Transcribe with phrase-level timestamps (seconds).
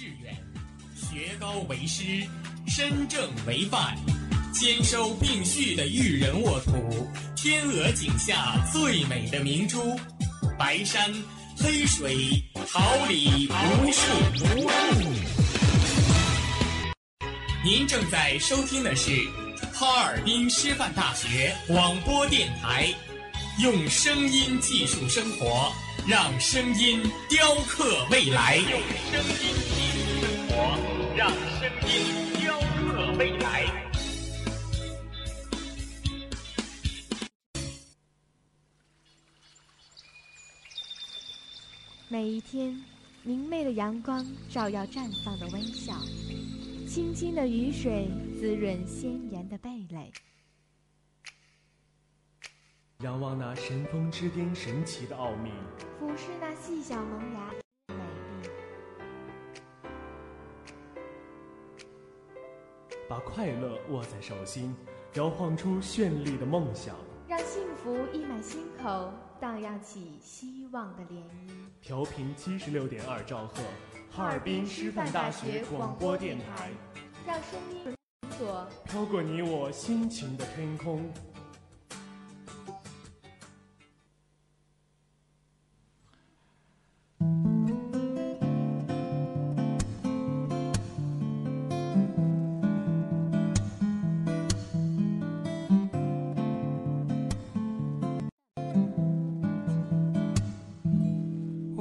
[0.00, 0.34] 志愿，
[0.96, 2.26] 学高为师，
[2.66, 3.94] 身正为范，
[4.50, 10.00] 兼收并蓄的育人沃土，天鹅颈下最美的明珠，
[10.58, 11.12] 白山
[11.58, 12.42] 黑水，
[12.72, 12.80] 桃
[13.10, 14.00] 李无数。
[17.62, 19.10] 您正在收听的是
[19.70, 22.88] 哈尔滨师范大学广播电台，
[23.58, 25.70] 用声音技术生活，
[26.08, 28.56] 让声音雕刻未来。
[28.56, 28.80] 用
[29.12, 29.79] 声音，
[31.16, 33.66] 让声音雕刻未来。
[42.08, 42.80] 每一天，
[43.22, 45.94] 明媚的阳光照耀绽放的微笑，
[46.88, 50.12] 清清的雨水滋润鲜艳的蓓蕾。
[53.00, 55.50] 仰望那神峰之巅神奇的奥秘，
[55.98, 57.50] 俯视那细小萌芽
[63.10, 64.72] 把快乐握在手心，
[65.14, 66.94] 摇晃出绚丽的梦想，
[67.26, 71.50] 让幸福溢满心口，荡漾起希望的涟漪。
[71.82, 73.64] 调频七十六点二兆赫，
[74.12, 76.70] 哈尔滨师范大学广播电台，
[77.26, 77.96] 让声音
[78.38, 81.12] 所飘过你我心情的天空。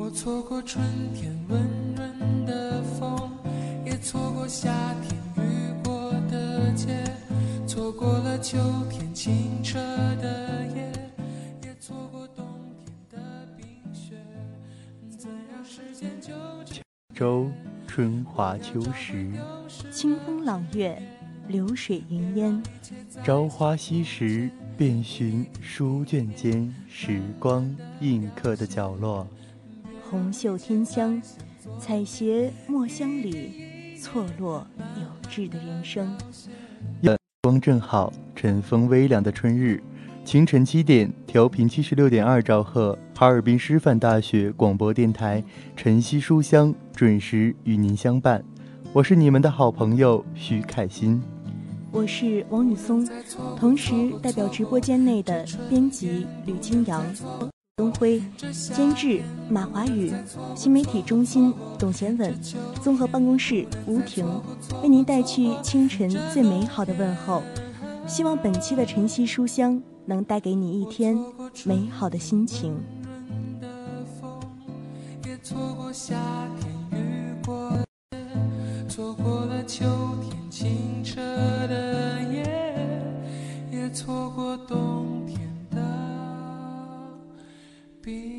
[0.09, 1.61] 我错过春天温
[1.95, 3.29] 润的风，
[3.85, 7.03] 也错过夏天雨过的街，
[7.67, 8.57] 错过了秋
[8.89, 9.77] 天清澈
[10.19, 10.91] 的夜，
[11.63, 12.43] 也错过冬
[12.83, 13.19] 天的
[13.55, 14.15] 冰雪。
[15.15, 16.33] 怎样时间就
[16.65, 16.81] 这
[17.13, 17.47] 周
[17.85, 19.29] 春华秋实，
[19.91, 20.99] 清风朗月，
[21.47, 22.63] 流水云烟。
[23.23, 27.63] 朝花夕拾，遍寻书卷间时光
[28.01, 29.27] 印刻的角落。
[30.09, 31.21] 红袖添香，
[31.79, 34.65] 采撷墨香里错落
[34.95, 36.17] 有致的人生。
[37.43, 39.81] 光正好，晨风微凉的春日，
[40.25, 45.43] 清晨七点，调频七十六点二兆赫，哈尔滨师范大学广播电台
[45.75, 48.43] 晨曦书香准时与您相伴。
[48.91, 51.21] 我是你们的好朋友徐凯欣，
[51.91, 53.07] 我是王雨松，
[53.55, 53.93] 同时
[54.23, 57.05] 代表直播间内的编辑吕金阳。
[57.79, 58.21] 东辉，
[58.75, 60.11] 监制马华宇，
[60.53, 62.37] 新媒体中心董贤稳，
[62.83, 64.27] 综合办公室吴婷，
[64.83, 67.41] 为您带去清晨最美好的问候。
[68.05, 71.17] 希望本期的晨曦书香能带给你一天
[71.63, 72.77] 美好的心情。
[75.41, 76.15] 错过夏
[76.59, 77.71] 天雨过，
[78.89, 79.85] 错过了秋
[88.09, 88.38] 冰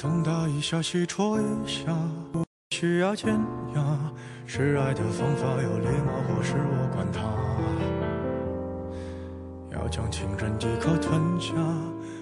[0.00, 1.94] 东打一下，西戳一下，
[2.32, 3.38] 不需要尖
[3.74, 4.12] 牙。
[4.46, 7.20] 示爱的方法有礼貌，或是我管他。
[9.70, 11.52] 要将情人一口吞下，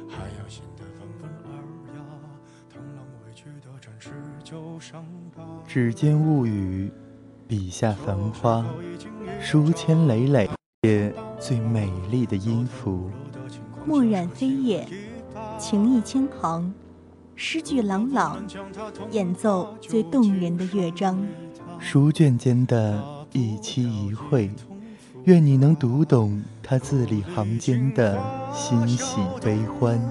[0.08, 1.54] 还要显得温文尔
[1.94, 2.00] 雅。
[2.68, 4.10] 螳螂委屈的展示
[4.42, 5.06] 旧伤
[5.36, 5.44] 疤。
[5.64, 6.90] 指尖物语，
[7.46, 8.66] 笔下繁花，
[9.40, 10.50] 书签累累，
[10.82, 13.08] 写最美丽的音符。
[13.86, 14.84] 墨染飞叶，
[15.60, 16.74] 情意千行，
[17.40, 18.42] 诗句朗朗，
[19.12, 21.24] 演奏最动人的乐章。
[21.78, 23.00] 书卷间的
[23.32, 24.50] 一期一会，
[25.22, 28.20] 愿你能读懂他字里行间的
[28.52, 30.02] 欣喜悲欢。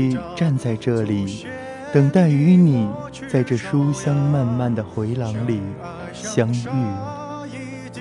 [0.00, 1.46] 愿站在这里，
[1.90, 2.86] 等待与你
[3.32, 5.58] 在这书香漫漫的回廊里
[6.12, 6.68] 相遇。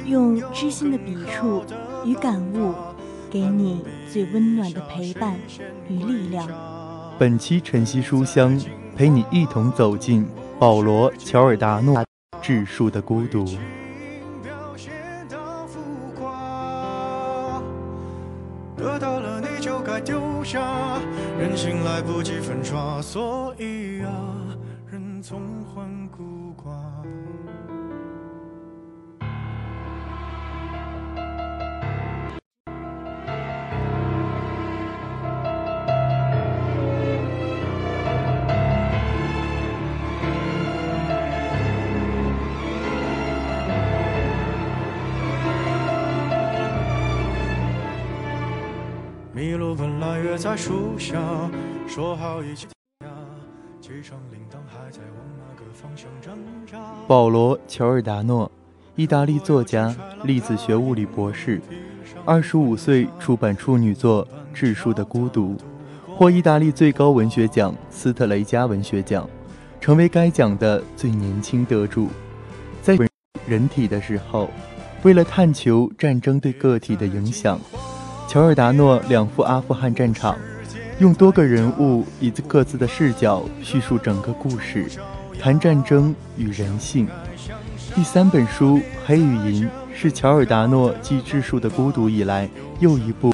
[0.06, 1.64] 用知心的笔触
[2.04, 2.74] 与感悟，
[3.32, 3.82] 给你
[4.12, 5.38] 最温暖的陪伴
[5.88, 6.50] 与力量。
[7.20, 8.58] 本期晨曦书香，
[8.96, 10.26] 陪你一同走进
[10.58, 12.02] 保罗·乔尔达诺
[12.42, 13.44] 智树的孤独。
[14.42, 14.94] 表现
[15.28, 15.82] 到浮
[16.18, 17.62] 夸，
[18.78, 20.98] 得到了你就该丢下，
[21.38, 24.10] 人心来不及粉刷，所以啊，
[24.90, 25.42] 人总
[25.76, 26.72] 患孤寡。
[50.00, 51.20] 麋鹿本来约在树下，
[51.86, 52.68] 说好一起
[53.82, 56.34] 机场铃铛还在往那个方向挣
[56.66, 56.80] 扎。
[57.06, 58.50] 保罗·乔尔达诺，
[58.96, 59.94] 意大利作家、
[60.24, 61.62] 粒子学物理博士，
[62.24, 65.58] 二十五岁出版处女作《质数的孤独》，
[66.16, 69.30] 获意大利最高文学奖斯特雷加文学奖，
[69.82, 72.08] 成为该奖的最年轻得主。
[72.82, 72.98] 在
[73.46, 74.50] 人体的时候，
[75.04, 77.60] 为了探求战争对个体的影响，
[78.30, 80.38] 乔尔达诺两赴阿富汗战场，
[81.00, 84.88] 用多个人物以各自的视角叙述整个故事，
[85.40, 87.08] 谈战争与人性。
[87.96, 92.48] 第三本书《黑与银》是乔尔达诺继《质数的孤独》以来
[92.80, 93.34] 又一部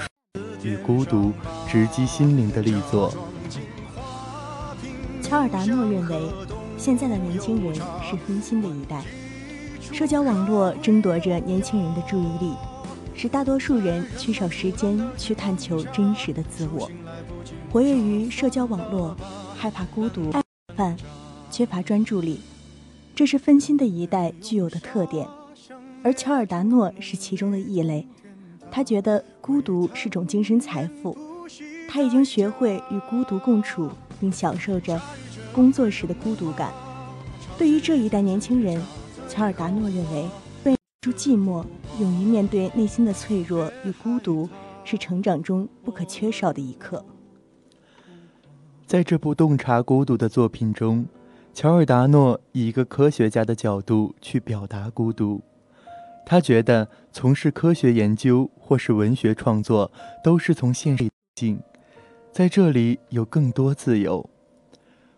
[0.63, 1.33] 与孤独
[1.68, 3.13] 直击心灵的力作。
[5.21, 6.21] 乔尔达诺认为，
[6.77, 9.01] 现在的年轻人是分心的一代。
[9.92, 12.53] 社交网络争夺着年轻人的注意力，
[13.16, 16.92] 使大多数人缺少时间去探求真实的自我，
[17.72, 19.16] 活跃于社交网络，
[19.56, 20.44] 害怕孤独、爱
[20.76, 20.98] 饭，
[21.50, 22.42] 缺乏专注力，
[23.16, 25.28] 这是分心的一代具有的特点。
[26.04, 28.06] 而乔尔达诺是其中的异类，
[28.70, 31.18] 他觉得孤独是种精神财富，
[31.88, 33.90] 他已经学会与孤独共处，
[34.20, 35.02] 并享受着
[35.54, 36.72] 工作时的孤独感。
[37.58, 38.82] 对于这一代年轻人。
[39.28, 40.28] 乔尔达诺认为，
[41.06, 41.63] 住寂寞，
[42.00, 44.50] 勇于面对内心的脆弱与孤独，
[44.84, 47.06] 是成长中不可缺少的一课。
[48.88, 51.06] 在这部洞察孤独的作品中，
[51.54, 55.44] 乔尔达诺以一个科学家的角度去表达孤独。
[56.25, 59.92] 他觉得，从事科学研究或是文学创作，
[60.24, 61.60] 都是从现实境，
[62.31, 64.28] 在这里有更多自由。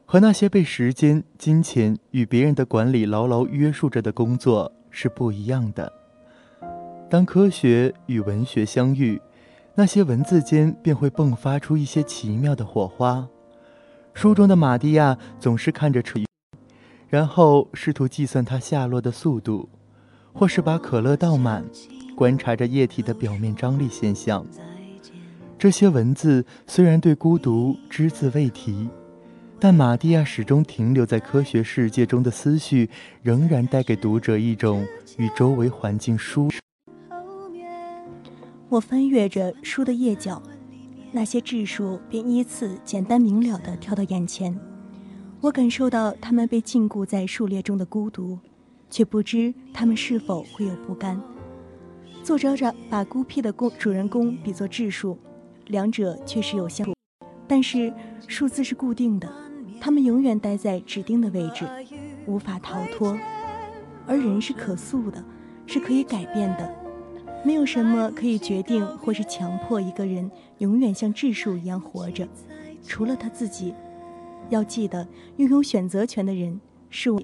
[0.05, 5.93] 和那些被时间、金钱与别人的管理牢牢约束着的工作是不一样的。
[7.07, 9.21] 当科学与文学相遇，
[9.75, 13.27] 那些文字间便会迸发出一些奇妙的火花。
[14.15, 16.19] 书中的玛蒂亚总是看着车，
[17.07, 19.69] 然后试图计算它下落的速度，
[20.33, 21.63] 或是把可乐倒满，
[22.15, 24.43] 观察着液体的表面张力现象。
[25.59, 28.89] 这些文字虽然对孤独只字未提。
[29.59, 32.87] 但玛蒂亚始终停留在科学世界中的思绪，
[33.23, 34.85] 仍然带给读者一种
[35.17, 36.47] 与周围环境疏。
[38.69, 40.41] 我翻阅着书的页角，
[41.11, 44.55] 那些质数便依次简单明了地跳到眼前。
[45.41, 48.37] 我感受到他们被禁锢在数列中的孤独，
[48.91, 51.19] 却不知他们是否会有不甘。
[52.21, 55.17] 作者着把孤僻的公主人公比作质数，
[55.65, 56.87] 两者确实有相，
[57.47, 57.91] 但是
[58.27, 59.46] 数字是固定的。
[59.79, 61.65] 他们永远待在指定的位置，
[62.25, 63.17] 无法逃脱。
[64.05, 65.23] 而人是可塑的，
[65.65, 66.73] 是可以改变的。
[67.45, 72.27] 没有什么可以决定或是强迫一个人永远像质数一样活着，
[72.83, 73.73] 除了他自己。
[74.49, 76.59] 要记得，拥有选择权的人
[76.89, 77.21] 是我。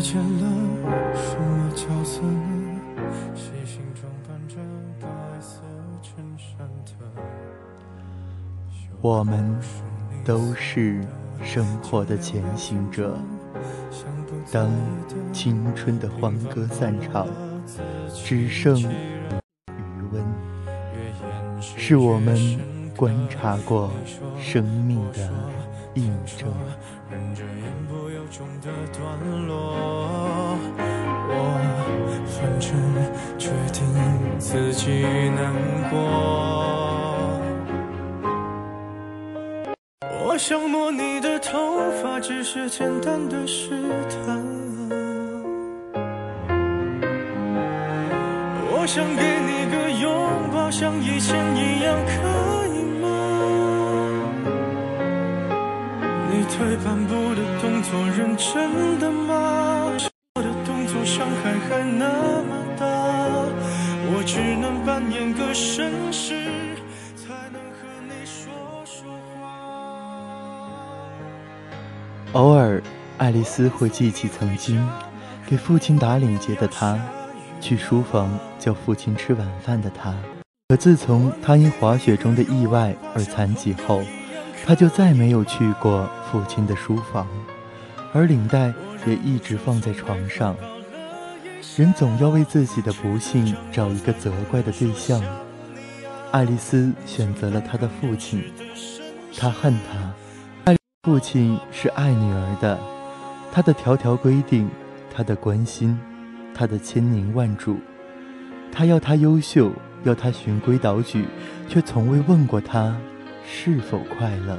[0.00, 0.44] 见了，
[1.14, 2.80] 什么角色呢？
[3.34, 4.56] 细心装扮着
[5.00, 5.06] 白
[5.40, 5.60] 色
[6.02, 6.90] 衬衫的。
[9.00, 9.56] 我们
[10.24, 11.00] 都是
[11.42, 13.16] 生活的前行者。
[14.50, 14.70] 当
[15.32, 17.26] 青春的欢歌散场，
[18.14, 18.86] 只剩余
[20.12, 20.24] 温，
[21.60, 22.58] 是我们
[22.96, 23.90] 观察过
[24.40, 25.30] 生命的
[25.94, 26.48] 印证。
[28.38, 29.02] 中的段
[29.48, 30.56] 落
[31.28, 31.34] 我
[32.24, 32.70] 反正
[33.36, 33.82] 决定
[34.38, 35.52] 自己难
[35.90, 35.98] 过。
[40.24, 43.70] 我想摸你的头发，只是简单的试
[44.08, 44.38] 探。
[48.70, 50.08] 我想给你个拥
[50.54, 52.67] 抱，像以前一样，可以
[56.68, 59.90] 退半步的动作，认真的吗？
[60.34, 62.84] 我的动作伤害还那么大，
[64.12, 66.34] 我只能扮演个绅士，
[67.16, 68.52] 才能和你说
[68.84, 69.10] 说
[69.40, 69.48] 话。
[72.32, 72.82] 偶尔，
[73.16, 74.86] 爱丽丝会记起曾经
[75.46, 77.00] 给父亲打领结的她，
[77.62, 80.14] 去书房叫父亲吃晚饭的她。
[80.68, 84.02] 可自从她因滑雪中的意外而残疾后，
[84.68, 87.26] 她就再没有去过父亲的书房，
[88.12, 88.70] 而领带
[89.06, 90.54] 也一直放在床上。
[91.78, 95.22] 人总要为自己的不幸找一个责怪的对象。
[96.32, 98.44] 爱丽丝选择了她的父亲，
[99.34, 100.76] 她恨他。
[101.04, 102.78] 父亲是爱女儿的，
[103.50, 104.68] 他的条条规定，
[105.10, 105.98] 他的关心，
[106.54, 107.78] 他的千宁万嘱，
[108.70, 109.72] 他要她优秀，
[110.02, 111.24] 要她循规蹈矩，
[111.70, 112.94] 却从未问过她
[113.50, 114.58] 是否快乐。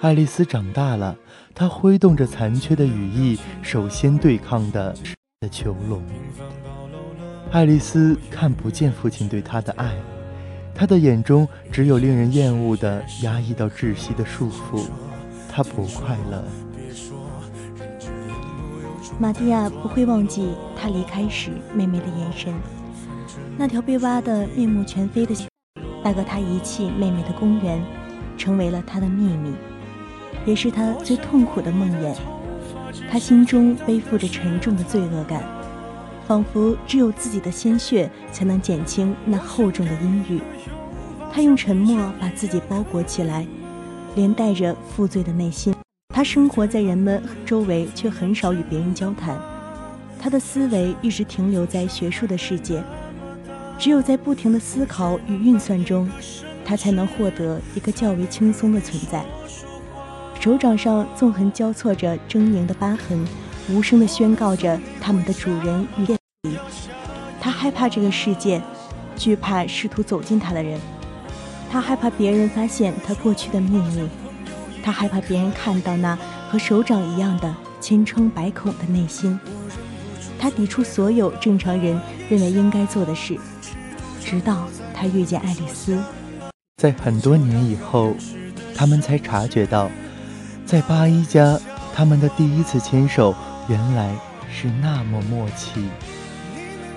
[0.00, 1.16] 爱丽丝长大了，
[1.54, 6.02] 她挥动着残缺的羽翼，首先对抗的是的囚笼。
[7.52, 9.94] 爱丽丝看不见父亲对她的爱。
[10.74, 14.88] 她的眼中只有令人厌恶的、压抑到窒息的束缚，
[15.48, 16.42] 她不快乐。
[19.20, 22.52] 玛蒂亚不会忘记她离开时妹妹的眼神，
[23.58, 25.34] 那条被挖得面目全非的
[26.02, 27.82] 那个他遗弃妹妹的公园，
[28.36, 29.52] 成为了他的秘密，
[30.44, 32.14] 也是他最痛苦的梦魇。
[33.10, 35.42] 他心中背负着沉重的罪恶感，
[36.26, 40.40] 仿佛只有自己的鲜血才能减轻那厚重的阴郁。
[41.32, 43.46] 他用沉默把自己包裹起来，
[44.14, 45.74] 连带着负罪的内心。
[46.14, 49.40] 他生活在人们周围，却很少与别人交谈。
[50.18, 52.84] 他的思维一直停留在学术的世界，
[53.82, 56.08] 只有在不停的思考与运算中，
[56.64, 59.24] 他才能获得一个较为轻松的存在。
[60.38, 63.26] 手掌上纵横交错着狰狞的疤痕，
[63.68, 66.16] 无声地宣告着他们的主人与。
[67.40, 68.62] 他害怕这个世界，
[69.16, 70.78] 惧怕试图走近他的人。
[71.68, 74.08] 他害怕别人发现他过去的秘密，
[74.80, 76.16] 他害怕别人看到那
[76.48, 79.36] 和手掌一样的千疮百孔的内心。
[80.38, 83.36] 他抵触所有正常人认为应该做的事，
[84.32, 86.02] 直到他遇见爱丽丝。
[86.78, 88.14] 在很多年以后，
[88.74, 89.90] 他们才察觉到，
[90.64, 91.60] 在巴伊家，
[91.94, 93.34] 他们的第一次牵手
[93.68, 94.16] 原来
[94.50, 95.86] 是那么默契。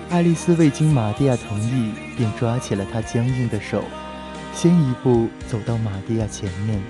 [0.08, 3.84] 爱丽丝未经玛蒂亚同意，便抓起了他僵硬的手。
[4.54, 6.82] 先一步走到玛蒂亚前面，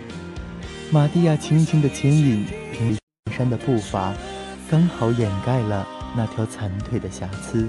[0.92, 2.96] 玛蒂亚轻轻的牵引平
[3.36, 4.14] 山的步伐，
[4.70, 5.84] 刚好掩盖了
[6.16, 7.68] 那条残腿的瑕疵，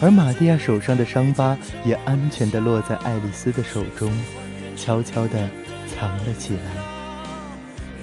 [0.00, 4.10] 而玛蒂亚手上的伤疤也安全的落在爱丽丝的手中，
[4.76, 5.48] 悄悄的
[5.86, 6.62] 藏了起来。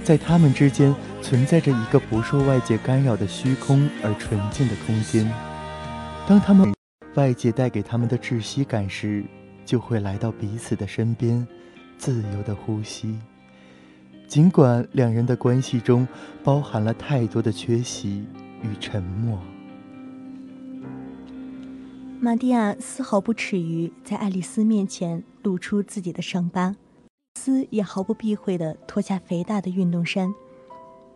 [0.03, 5.29] 在他们之间存在着一个不受外界干扰的虚空而纯净的空间，
[6.27, 6.73] 当他们
[7.15, 9.23] 外界带给他们的窒息感时。
[9.67, 11.45] 就会来到彼此的身边，
[11.97, 13.19] 自由的呼吸。
[14.25, 16.07] 尽管两人的关系中
[16.41, 18.25] 包含了太多的缺席
[18.63, 19.37] 与沉默，
[22.19, 26.75] 玛蒂亚丝毫不耻于在爱丽丝面前露出自己的伤疤，
[27.35, 30.33] 丝也毫不避讳地脱下肥大的运动衫，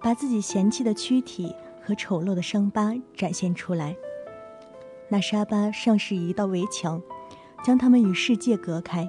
[0.01, 1.53] 把自己嫌弃的躯体
[1.84, 3.96] 和丑陋的伤疤展现出来。
[5.10, 7.01] 那沙疤像是一道围墙。
[7.63, 9.08] 将他们与世界隔开。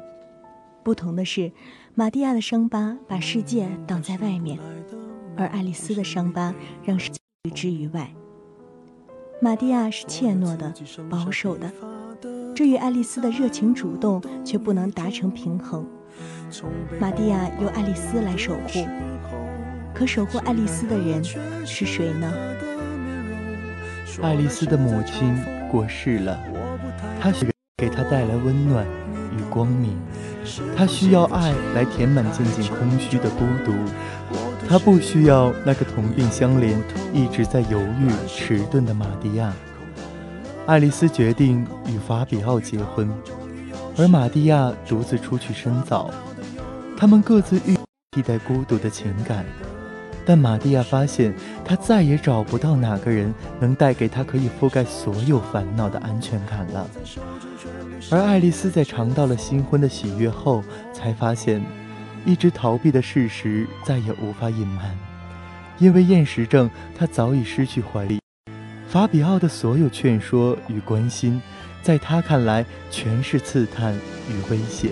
[0.83, 1.53] 不同的是，
[1.95, 4.59] 玛蒂亚的伤疤把世界挡在外面，
[5.39, 8.13] 而爱丽丝的伤疤让世界拒之于外。
[9.43, 10.73] 玛蒂亚是怯懦的、
[11.11, 11.69] 保守的，
[12.55, 15.85] 这与爱丽丝的热情主动却不能达成平衡。
[17.01, 18.87] 玛蒂亚由爱丽丝来守护，
[19.93, 21.25] 可守护爱丽丝的人
[21.67, 22.33] 是谁呢？
[24.23, 25.37] 爱丽丝的母亲
[25.69, 26.39] 过世了，
[27.21, 27.51] 她是。
[27.79, 28.87] 给她带来温暖
[29.37, 29.99] 与光明，
[30.77, 33.73] 她需要爱来填满渐渐空虚的孤独，
[34.73, 36.75] 他不需要那个同病相怜、
[37.13, 39.53] 一直在犹豫迟钝的玛蒂亚。
[40.65, 43.07] 爱丽丝决定与法比奥结婚，
[43.99, 46.11] 而玛蒂亚独自出去深造。
[46.97, 47.77] 他们各自遇
[48.13, 49.45] 替代孤独的情感，
[50.25, 51.35] 但玛蒂亚发现，
[51.67, 56.87] 她再也找不到哪个人能带给她可以覆盖所有烦恼的安全感了。
[58.11, 60.65] 而爱丽丝在尝到了新婚的喜悦后，
[60.95, 61.63] 才发现，
[62.25, 64.97] 一直逃避的事实再也无法隐瞒，
[65.79, 68.21] 因为厌食症，他早已失去怀力。
[68.87, 71.41] 法比奥的所有劝说与关心，
[71.83, 73.95] 在他看来全是刺探
[74.31, 74.91] 与威胁。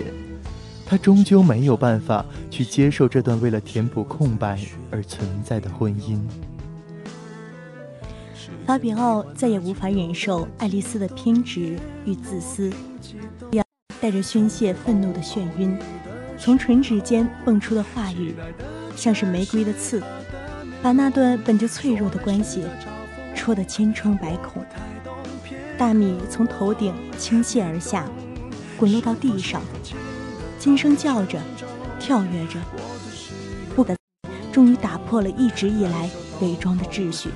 [0.85, 4.59] 他终究没有办法去接受这段为了填补空白
[4.91, 6.19] 而存在的婚姻。
[8.65, 12.69] 法比奥再也无法忍受爱丽丝的偏执与自私，
[14.01, 15.77] 带着宣泄愤怒的眩晕，
[16.43, 18.33] 从唇齿间蹦出的话语，
[18.95, 20.01] 像是玫瑰的刺，
[20.81, 22.63] 把那段本就脆弱的关系。
[23.35, 24.65] 戳得千疮百孔，
[25.77, 28.09] 大米从头顶倾泻而下，
[28.75, 29.61] 滚落到地上，
[30.57, 31.39] 尖声叫着，
[31.99, 32.59] 跳跃着，
[33.75, 33.95] 不敢，
[34.51, 36.09] 终于打破了一直以来
[36.41, 37.29] 伪装的秩序，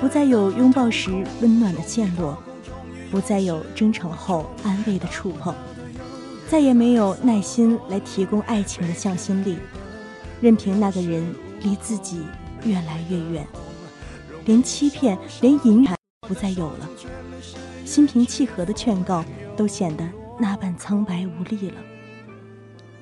[0.00, 1.10] 不再有拥抱时
[1.40, 2.40] 温暖的陷落，
[3.10, 5.52] 不再有争吵后安慰的触碰，
[6.48, 9.58] 再也没有耐心来提供爱情的向心力，
[10.40, 12.22] 任凭那个人离自己
[12.64, 13.46] 越来越远。
[14.44, 16.88] 连欺骗，连隐瞒不再有了，
[17.84, 19.24] 心平气和的劝告
[19.56, 21.80] 都显得那般苍白无力了。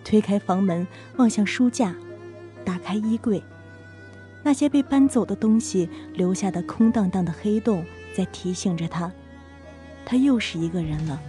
[0.03, 0.87] 推开房门，
[1.17, 1.95] 望向书架，
[2.65, 3.43] 打开衣柜，
[4.43, 7.85] 那些被搬走的东西留下的空荡荡的黑洞，
[8.17, 9.13] 在提醒着他，
[10.07, 11.21] 他又是一个人了。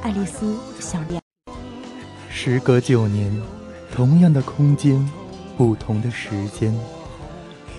[0.00, 1.25] 爱丽丝想念。
[2.38, 3.34] 时隔九年，
[3.90, 5.10] 同样的空间，
[5.56, 6.72] 不同的时间。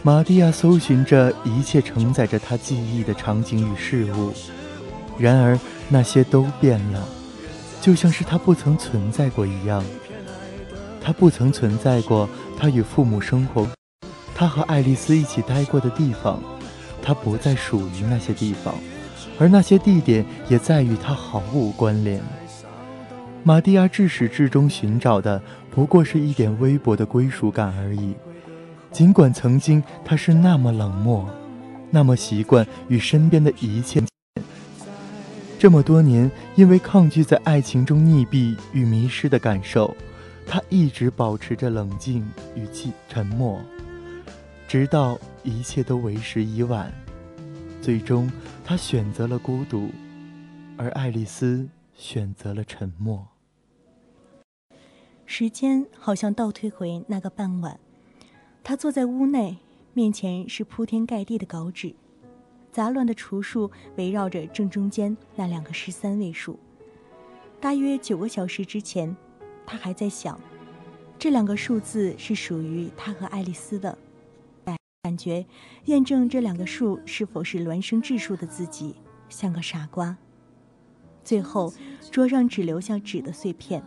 [0.01, 4.33] 玛蒂亚搜寻着一切承载着她记忆的场景与事物，
[5.19, 5.57] 然而
[5.89, 7.07] 那些都变了，
[7.79, 9.83] 就像是她不曾存在过一样。
[10.99, 13.69] 她不曾存在过，她与父母生活，
[14.33, 16.41] 她和爱丽丝一起待过的地方，
[16.99, 18.73] 她不再属于那些地方，
[19.37, 22.19] 而那些地点也再与她毫无关联。
[23.47, 28.13] 玛蒂亚至始至终寻找的，不过是一点微薄的归属感而已。
[28.91, 31.25] 尽管曾经他是那么冷漠，
[31.89, 34.03] 那么习惯与身边的一切，
[35.57, 39.95] 这么多年，因为抗拒在爱情中溺毙与迷失的感受，
[40.45, 43.61] 他一直保持着冷静与寂沉默，
[44.67, 46.91] 直到一切都为时已晚，
[47.81, 48.29] 最终
[48.65, 49.89] 他选择了孤独，
[50.75, 53.25] 而爱丽丝选择了沉默。
[55.29, 57.77] 时间好像倒退回那个傍晚。
[58.63, 59.57] 他坐在屋内，
[59.93, 61.93] 面前是铺天盖地的稿纸，
[62.71, 66.57] 杂乱的除数围绕着正中间那两个十三位数。
[67.59, 69.15] 大约九个小时之前，
[69.65, 70.39] 他还在想，
[71.19, 73.97] 这两个数字是属于他和爱丽丝的，
[75.03, 75.45] 感觉
[75.85, 78.95] 验证这两个数是否是孪生质数的自己
[79.27, 80.15] 像个傻瓜。
[81.21, 81.73] 最后，
[82.09, 83.83] 桌上只留下纸的碎片。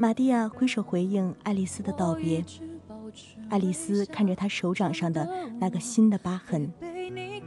[0.00, 2.42] 玛蒂亚挥手回应爱丽丝的道别。
[3.50, 6.72] 爱丽丝看着他手掌上的那个新的疤痕，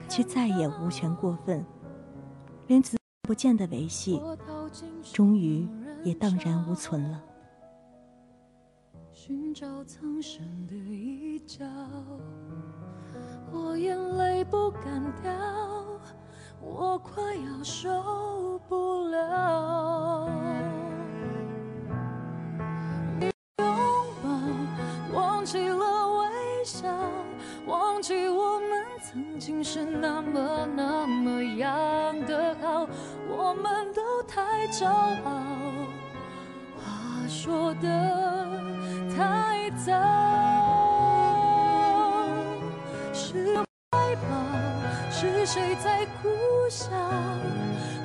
[0.07, 1.65] 却再也无权过分，
[2.67, 4.21] 连子不见的维系，
[5.11, 5.67] 终于
[6.03, 7.23] 也荡然无存了。
[9.11, 11.65] 寻找藏身的一角，
[13.51, 15.33] 我眼泪不敢掉，
[16.61, 20.29] 我快要受不了。
[27.65, 32.87] 忘记我们曾经是那么那么样的好，
[33.29, 35.31] 我们都太骄傲，
[36.75, 36.83] 话
[37.27, 38.49] 说的
[39.15, 39.93] 太早。
[43.13, 43.57] 是
[43.91, 44.29] 怀抱，
[45.09, 46.29] 是谁在苦
[46.69, 46.89] 笑？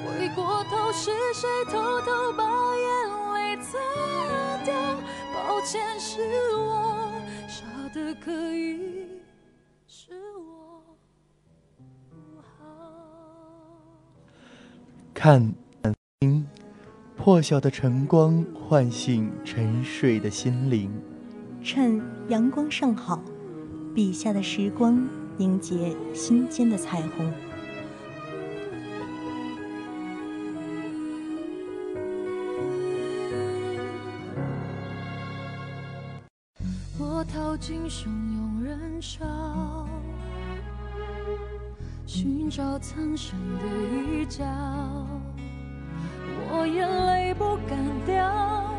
[0.06, 2.44] 回过头，是谁偷偷把
[2.76, 2.86] 眼
[3.34, 3.76] 泪擦
[4.64, 4.72] 掉？
[5.34, 6.20] 抱歉，是
[6.54, 7.10] 我
[7.48, 8.97] 傻的可以。
[15.20, 15.52] 看，
[17.16, 20.88] 破晓的晨光唤醒沉睡的心灵。
[21.60, 23.20] 趁阳光尚好，
[23.92, 25.04] 笔下的时光
[25.36, 27.32] 凝结心间的彩虹。
[36.96, 39.87] 我逃进汹涌人潮。
[42.08, 44.42] 寻找藏身的一角，
[46.50, 48.72] 我眼泪不敢掉，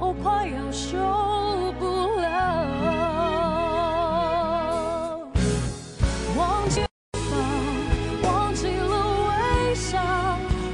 [0.00, 0.96] 我快要受
[1.78, 1.84] 不
[2.22, 2.30] 了。
[6.34, 6.80] 忘记
[7.12, 7.38] 放，
[8.22, 8.96] 忘记了
[9.28, 10.00] 微笑，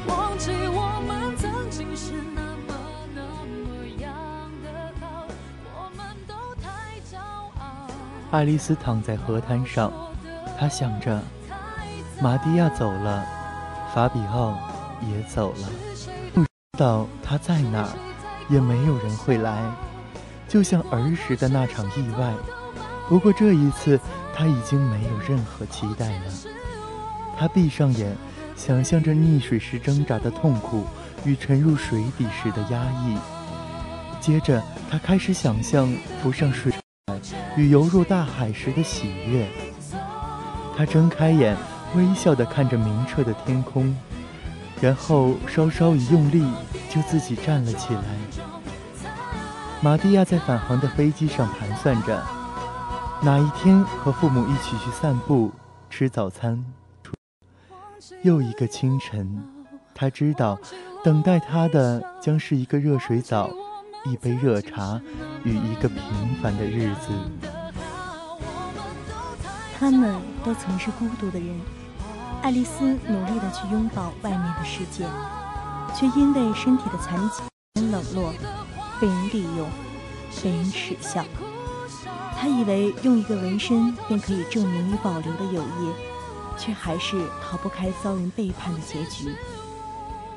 [0.07, 2.75] 忘记我们曾经是那么
[3.17, 3.21] 那
[3.67, 4.15] 么样
[4.63, 5.27] 的好，
[5.75, 7.19] 我们都太骄
[7.59, 7.91] 傲。
[8.31, 9.93] 爱丽丝躺在河滩上，
[10.57, 11.21] 她想着。
[12.21, 13.25] 马蒂亚走了，
[13.95, 14.59] 法比奥
[15.03, 15.69] 也走了，
[16.35, 17.89] 不知道他在哪儿，
[18.49, 19.63] 也没有人会来，
[20.49, 22.35] 就像儿时的那场意外。
[23.09, 24.01] 不过这一次，
[24.35, 26.25] 他已经没有任何期待了。
[27.39, 28.17] 他闭上眼，
[28.57, 30.85] 想象着溺水时挣扎的痛苦
[31.25, 33.17] 与沉入水底时的压抑。
[34.21, 35.89] 接着，他开始想象
[36.21, 36.73] 浮上水
[37.57, 39.47] 与游入大海时的喜悦。
[40.77, 41.57] 他睁开眼。
[41.95, 43.97] 微笑地看着明澈的天空，
[44.81, 46.45] 然后稍稍一用力，
[46.91, 48.03] 就自己站了起来。
[49.81, 52.23] 玛蒂亚在返航的飞机上盘算着，
[53.23, 55.51] 哪一天和父母一起去散步、
[55.89, 56.65] 吃早餐。
[58.23, 59.41] 又一个清晨，
[59.95, 60.59] 他知道，
[61.05, 63.49] 等待他的将是一个热水澡、
[64.05, 65.01] 一杯热茶
[65.45, 66.03] 与一个平
[66.43, 67.09] 凡的日子。
[69.79, 71.49] 他们都曾是孤独的人。
[72.41, 75.05] 爱丽丝努力地去拥抱外面的世界，
[75.95, 77.43] 却因为身体的残疾、
[77.91, 78.33] 冷落，
[79.01, 79.69] 被人利用，
[80.43, 81.25] 被人耻笑。
[82.37, 85.93] 她以为用一个纹身便可以证明与保留的友谊，
[86.57, 89.35] 却还是逃不开遭人背叛的结局。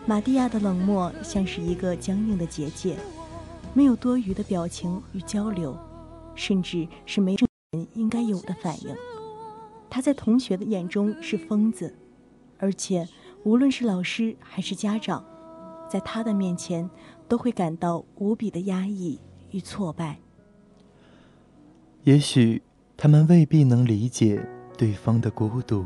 [0.05, 2.97] 玛蒂亚的冷漠像是一个僵硬的结界，
[3.73, 5.77] 没有多余的表情与交流，
[6.33, 7.35] 甚至是没
[7.71, 8.95] 人应该有的反应。
[9.91, 11.93] 他在同学的眼中是疯子，
[12.57, 13.05] 而且
[13.43, 15.25] 无论是老师还是家长，
[15.89, 16.89] 在他的面前
[17.27, 19.19] 都会感到无比的压抑
[19.51, 20.19] 与挫败。
[22.05, 22.61] 也许
[22.95, 24.41] 他们未必能理解
[24.77, 25.85] 对方的孤独，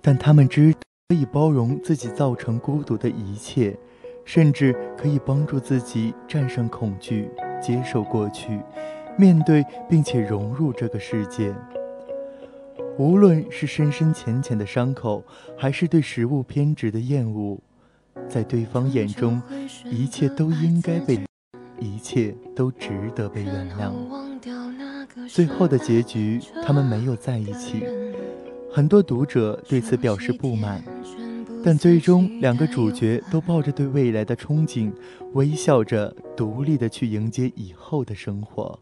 [0.00, 0.72] 但他们知
[1.08, 3.76] 可以包容自己造成孤独的一切，
[4.24, 7.28] 甚至可以帮助自己战胜恐惧，
[7.60, 8.60] 接受过去，
[9.18, 11.52] 面对并且融入这个世界。
[12.96, 15.24] 无论是深深浅浅的伤口，
[15.56, 17.58] 还是对食物偏执的厌恶，
[18.28, 19.42] 在对方眼中，
[19.90, 21.18] 一切都应该被，
[21.80, 23.92] 一切都值得被原谅。
[25.28, 27.84] 最后的结局，他们没有在一起。
[28.70, 30.82] 很多读者对此表示不满，
[31.64, 34.92] 但最终两个主角都抱着对未来的憧憬，
[35.32, 38.78] 微笑着独立的去迎接以后的生活。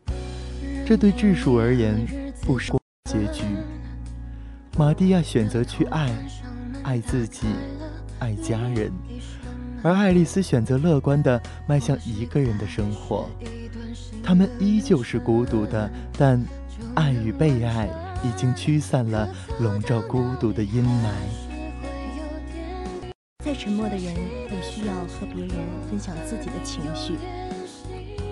[0.87, 1.94] 这对智树而言，
[2.42, 2.72] 不是
[3.05, 3.44] 结局。
[4.79, 6.11] 玛蒂亚选择去爱，
[6.83, 7.47] 爱自己，
[8.19, 8.91] 爱家人，
[9.83, 13.29] 而爱丽丝选择乐观的迈向一个人的生活。
[14.23, 16.43] 他们依旧是孤独的，但
[16.95, 17.87] 爱与被爱
[18.25, 19.29] 已经驱散了
[19.61, 21.11] 笼罩孤独的阴霾。
[23.45, 25.51] 再沉默的人也需要和别人
[25.91, 27.19] 分享自己的情绪，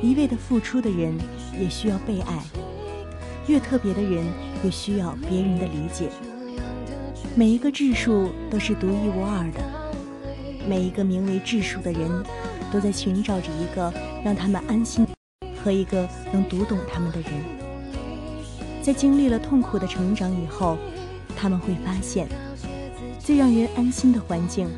[0.01, 1.15] 一味的付出的人
[1.61, 2.43] 也需要被爱，
[3.47, 4.25] 越特别的人
[4.65, 6.09] 也需要别人的理解。
[7.37, 9.61] 每一个质数都是独一无二的，
[10.69, 12.11] 每一个名为质数的人，
[12.73, 13.93] 都在寻找着一个
[14.25, 15.07] 让他们安心
[15.63, 17.31] 和一个能读懂他们的人。
[18.83, 20.77] 在经历了痛苦的成长以后，
[21.37, 22.27] 他们会发现，
[23.21, 24.69] 最让人安心的环境，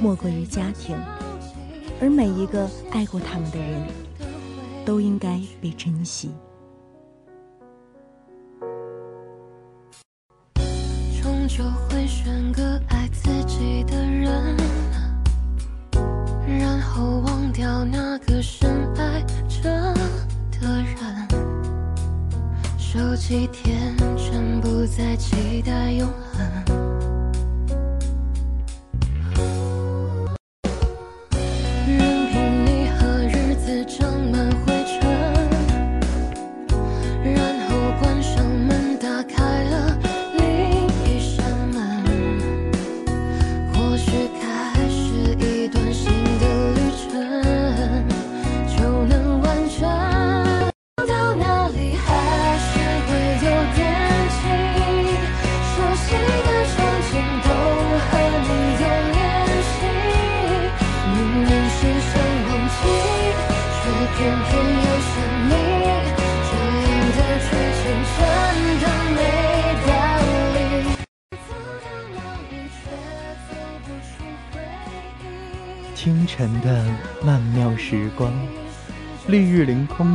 [0.00, 0.96] 莫过于家庭，
[2.00, 3.86] 而每一个爱过他们的人，
[4.86, 6.30] 都应该被珍惜。
[11.56, 14.56] 就会选个爱自己的人，
[16.58, 19.94] 然后忘掉那个深爱着
[20.60, 21.28] 的人。
[22.76, 26.23] 手机天真不再期待永恒。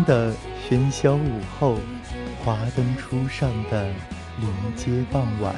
[0.09, 0.33] 的
[0.67, 1.77] 喧嚣午后，
[2.43, 3.93] 华灯初上的
[4.39, 5.53] 临街傍晚。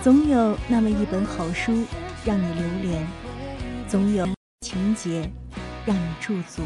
[0.00, 1.84] 总有那么一本好书
[2.24, 3.06] 让你流连，
[3.86, 4.26] 总有
[4.62, 5.30] 情节
[5.84, 6.62] 让你驻足，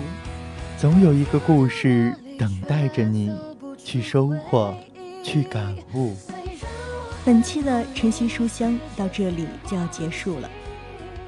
[0.79, 3.37] 总有一个故事等待着你
[3.77, 4.73] 去收获、
[5.25, 6.15] 去感悟。
[7.25, 10.49] 本期的晨曦书香到这里就要结束了，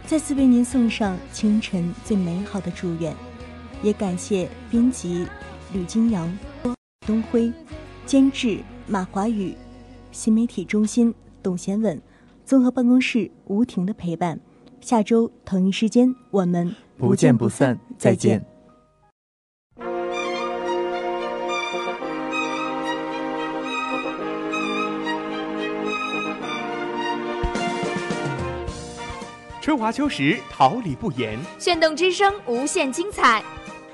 [0.07, 3.13] 再次为您送上清晨最美好的祝愿，
[3.87, 5.25] 也感谢编辑
[5.73, 6.37] 吕金阳、
[7.07, 7.53] 东辉，
[8.05, 9.55] 监制马华宇，
[10.11, 11.15] 新媒体中心。
[11.41, 12.03] 董贤稳，
[12.45, 14.41] 综合办公室吴婷的陪伴，
[14.81, 18.45] 下周同一时间我们不见不散，再见。
[29.61, 33.45] 春华秋实，桃李不言，炫动之声，无限精彩。